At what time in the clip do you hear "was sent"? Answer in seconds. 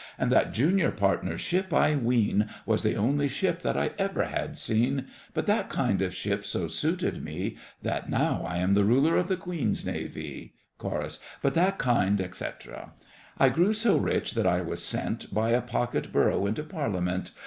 14.61-15.31